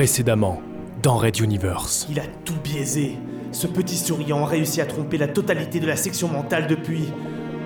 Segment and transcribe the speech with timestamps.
[0.00, 0.62] Précédemment,
[1.02, 2.06] dans Red Universe.
[2.10, 3.18] Il a tout biaisé.
[3.52, 7.12] Ce petit souriant a réussi à tromper la totalité de la section mentale depuis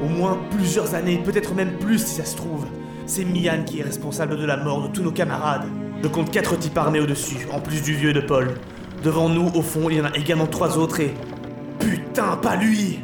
[0.03, 2.67] au moins plusieurs années, peut-être même plus si ça se trouve.
[3.07, 5.69] C'est Mian qui est responsable de la mort de tous nos camarades.
[6.03, 8.55] Je compte quatre types armés au-dessus, en plus du vieux de Paul.
[9.05, 11.14] Devant nous, au fond, il y en a également trois autres et...
[11.79, 12.98] Putain, pas lui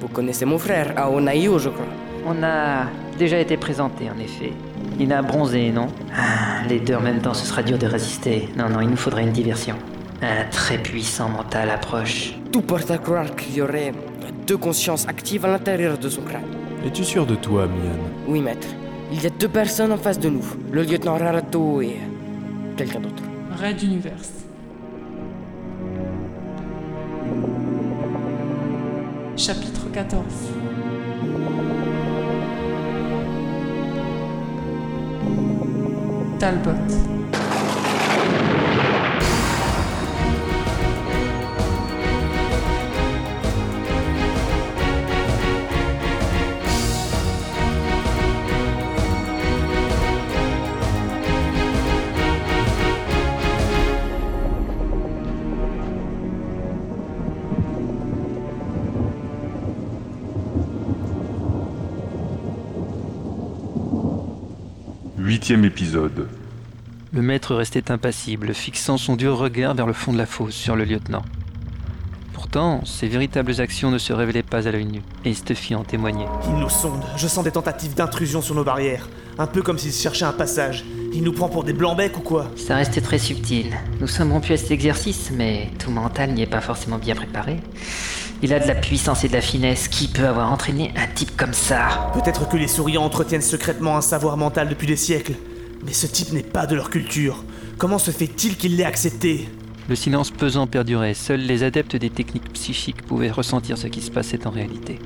[0.00, 1.86] Vous connaissez mon frère, Aonaïo, je crois.
[2.26, 2.84] On a
[3.20, 4.52] déjà été présenté, en effet.
[4.98, 5.88] Il a bronzé, non?
[6.16, 8.48] Ah, Les deux en même temps, ce sera dur de résister.
[8.56, 9.76] Non, non, il nous faudrait une diversion.
[10.22, 12.34] Un très puissant mental approche.
[12.50, 13.92] Tout porte à croire qu'il y aurait
[14.46, 16.50] deux consciences actives à l'intérieur de son crâne.
[16.84, 17.98] Es-tu sûr de toi, Mian?
[18.26, 18.68] Oui, maître.
[19.12, 20.44] Il y a deux personnes en face de nous.
[20.72, 21.96] Le lieutenant Rarato et...
[22.78, 23.22] quelqu'un d'autre.
[23.62, 24.32] Red Universe.
[29.36, 30.59] Chapitre 14
[36.40, 37.19] Talbot.
[65.30, 66.26] Huitième épisode.
[67.12, 70.74] Le maître restait impassible, fixant son dur regard vers le fond de la fosse sur
[70.74, 71.22] le lieutenant.
[72.32, 76.26] Pourtant, ses véritables actions ne se révélaient pas à l'œil nu, et Stuffy en témoignait.
[76.48, 77.04] Il nous sonde.
[77.16, 79.08] Je sens des tentatives d'intrusion sur nos barrières.
[79.38, 80.84] Un peu comme s'il cherchait un passage.
[81.12, 82.50] Il nous prend pour des blancs-becs ou quoi?
[82.56, 83.76] Ça restait très subtil.
[84.00, 87.60] Nous sommes rompus à cet exercice, mais tout mental n'y est pas forcément bien préparé.
[88.42, 89.88] Il a de la puissance et de la finesse.
[89.88, 92.10] Qui peut avoir entraîné un type comme ça?
[92.14, 95.34] Peut-être que les souriants entretiennent secrètement un savoir mental depuis des siècles.
[95.84, 97.44] Mais ce type n'est pas de leur culture.
[97.76, 99.48] Comment se fait-il qu'il l'ait accepté?
[99.88, 101.14] Le silence pesant perdurait.
[101.14, 104.98] Seuls les adeptes des techniques psychiques pouvaient ressentir ce qui se passait en réalité.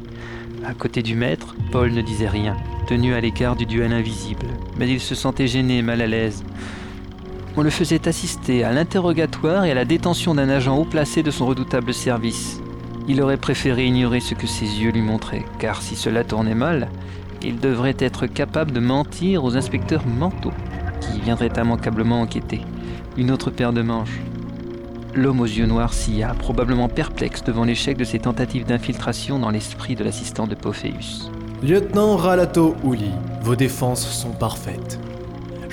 [0.65, 4.47] À côté du maître, Paul ne disait rien, tenu à l'écart du duel invisible,
[4.79, 6.43] mais il se sentait gêné, mal à l'aise.
[7.57, 11.31] On le faisait assister à l'interrogatoire et à la détention d'un agent haut placé de
[11.31, 12.61] son redoutable service.
[13.07, 16.89] Il aurait préféré ignorer ce que ses yeux lui montraient, car si cela tournait mal,
[17.43, 20.53] il devrait être capable de mentir aux inspecteurs mentaux,
[21.01, 22.63] qui viendraient immanquablement enquêter.
[23.19, 24.21] Une autre paire de manches.
[25.15, 29.95] L'homme aux yeux noirs sia, probablement perplexe devant l'échec de ses tentatives d'infiltration dans l'esprit
[29.95, 31.31] de l'assistant de Pophéus.
[31.63, 33.11] Lieutenant Ralato Uli,
[33.43, 34.99] vos défenses sont parfaites.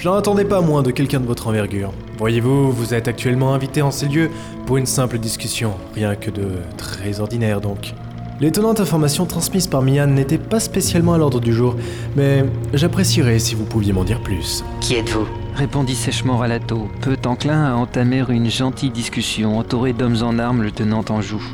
[0.01, 1.93] Je n'en attendais pas moins de quelqu'un de votre envergure.
[2.17, 4.31] Voyez-vous, vous êtes actuellement invité en ces lieux
[4.65, 7.93] pour une simple discussion, rien que de très ordinaire donc.
[8.39, 11.75] L'étonnante information transmise par Mian n'était pas spécialement à l'ordre du jour,
[12.15, 14.63] mais j'apprécierais si vous pouviez m'en dire plus.
[14.79, 15.27] Qui êtes-vous?
[15.53, 20.71] Répondit sèchement Ralato, peu enclin à entamer une gentille discussion entouré d'hommes en armes le
[20.71, 21.45] tenant en joue.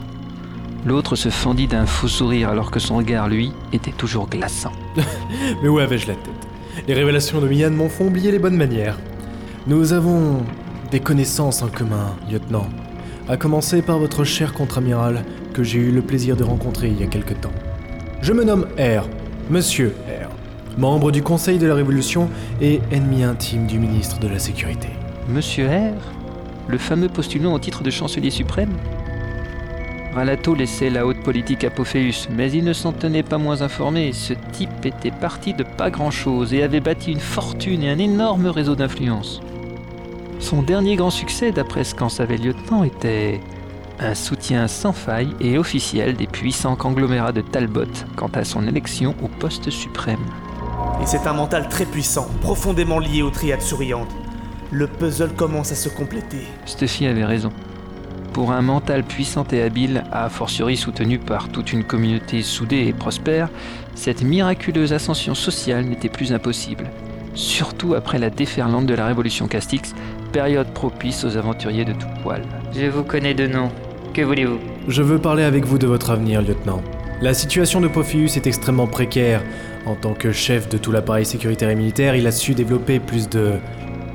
[0.86, 4.72] L'autre se fendit d'un faux sourire alors que son regard, lui, était toujours glaçant.
[5.62, 6.47] Mais où avais-je la tête?
[6.88, 8.98] Les révélations de Mian m'en font oublier les bonnes manières.
[9.68, 10.44] Nous avons
[10.90, 12.70] des connaissances en commun, lieutenant.
[13.28, 17.04] À commencer par votre cher contre-amiral que j'ai eu le plaisir de rencontrer il y
[17.04, 17.52] a quelque temps.
[18.22, 19.06] Je me nomme R,
[19.50, 20.30] Monsieur R,
[20.80, 22.30] membre du Conseil de la Révolution
[22.62, 24.88] et ennemi intime du ministre de la Sécurité.
[25.28, 26.14] Monsieur R
[26.70, 28.72] Le fameux postulant au titre de chancelier suprême?
[30.14, 34.14] Ralato laissait la haute politique à Pophéus, mais il ne s'en tenait pas moins informé.
[34.14, 38.48] Ce type était parti de pas grand-chose et avait bâti une fortune et un énorme
[38.48, 39.42] réseau d'influence.
[40.40, 43.40] Son dernier grand succès, d'après ce qu'en savait le lieutenant, était
[44.00, 47.86] un soutien sans faille et officiel des puissants conglomérats de Talbot
[48.16, 50.24] quant à son élection au poste suprême.
[51.02, 54.14] Et c'est un mental très puissant, profondément lié aux triades souriantes.
[54.72, 56.42] Le puzzle commence à se compléter.
[56.66, 57.52] Stuffy avait raison.
[58.38, 62.94] Pour un mental puissant et habile, a fortiori soutenu par toute une communauté soudée et
[62.94, 63.50] prospère,
[63.96, 66.84] cette miraculeuse ascension sociale n'était plus impossible.
[67.34, 69.96] Surtout après la déferlante de la révolution Castix,
[70.32, 72.44] période propice aux aventuriers de tout poil.
[72.76, 73.72] Je vous connais de nom.
[74.14, 74.60] Que voulez-vous?
[74.88, 76.84] Je veux parler avec vous de votre avenir, lieutenant.
[77.24, 79.42] La situation de Pophéus est extrêmement précaire.
[79.88, 83.30] En tant que chef de tout l'appareil sécuritaire et militaire, il a su développer plus
[83.30, 83.54] de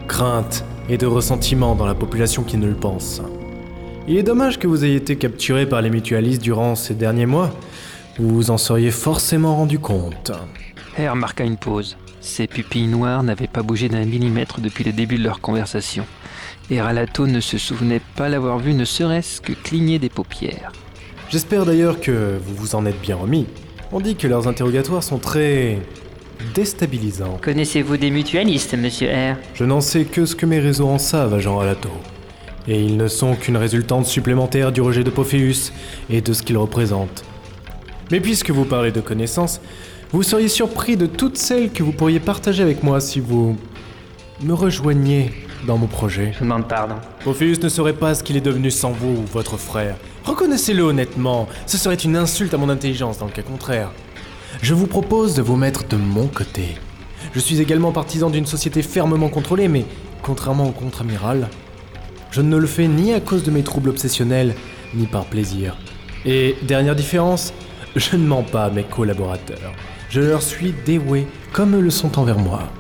[0.07, 3.21] crainte et de ressentiment dans la population qui ne le pense.
[4.09, 7.51] Il est dommage que vous ayez été capturé par les mutualistes durant ces derniers mois.
[8.19, 10.33] Vous vous en seriez forcément rendu compte.
[10.99, 11.97] R marqua une pause.
[12.21, 16.05] Ses pupilles noires n'avaient pas bougé d'un millimètre depuis le début de leur conversation.
[16.69, 20.73] Et Ralato ne se souvenait pas l'avoir vu ne serait-ce que cligner des paupières.
[21.31, 23.47] J'espère d'ailleurs que vous vous en êtes bien remis.
[23.93, 25.79] On dit que leurs interrogatoires sont très
[26.55, 27.39] déstabilisant.
[27.41, 29.37] Connaissez-vous des mutualistes, monsieur R?
[29.55, 31.91] Je n'en sais que ce que mes réseaux en savent, agent Alato.
[32.69, 35.73] Et ils ne sont qu'une résultante supplémentaire du rejet de Pophéus
[36.11, 37.25] et de ce qu'il représente.
[38.11, 39.61] Mais puisque vous parlez de connaissances,
[40.13, 43.57] vous seriez surpris de toutes celles que vous pourriez partager avec moi si vous
[44.43, 45.33] me rejoigniez
[45.67, 46.33] dans mon projet.
[46.35, 46.97] Je demande pardon.
[47.25, 49.97] Pophéus ne saurait pas ce qu'il est devenu sans vous, votre frère.
[50.25, 53.91] Reconnaissez-le honnêtement, ce serait une insulte à mon intelligence dans le cas contraire.
[54.61, 56.77] Je vous propose de vous mettre de mon côté.
[57.35, 59.87] Je suis également partisan d'une société fermement contrôlée, mais
[60.23, 61.49] contrairement au contre-amiral,
[62.33, 64.55] je ne le fais ni à cause de mes troubles obsessionnels,
[64.95, 65.77] ni par plaisir.
[66.25, 67.53] Et dernière différence,
[67.95, 69.73] je ne mens pas à mes collaborateurs.
[70.09, 72.73] Je leur suis dévoué comme eux le sont envers moi.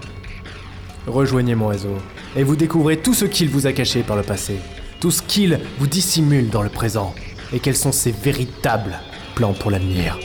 [1.06, 1.96] Rejoignez mon réseau
[2.34, 4.56] et vous découvrez tout ce qu'il vous a caché par le passé,
[5.00, 7.14] tout ce qu'il vous dissimule dans le présent,
[7.52, 8.98] et quels sont ses véritables
[9.34, 10.19] plans pour l'avenir.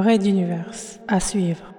[0.00, 0.70] Raid d'univers
[1.06, 1.72] à suivre.